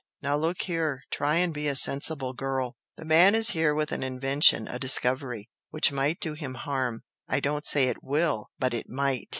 Now 0.23 0.35
look 0.35 0.63
here! 0.63 1.03
try 1.11 1.35
and 1.35 1.53
be 1.53 1.67
a 1.67 1.75
sensible 1.75 2.33
girl! 2.33 2.75
The 2.97 3.05
man 3.05 3.35
is 3.35 3.51
busy 3.51 3.69
with 3.73 3.91
an 3.91 4.01
invention 4.01 4.67
a 4.67 4.79
discovery 4.79 5.47
which 5.69 5.91
might 5.91 6.19
do 6.19 6.33
him 6.33 6.55
harm 6.55 7.03
I 7.29 7.39
don't 7.39 7.67
say 7.67 7.87
it 7.87 8.03
WILL 8.03 8.47
but 8.57 8.73
it 8.73 8.89
MIGHT. 8.89 9.29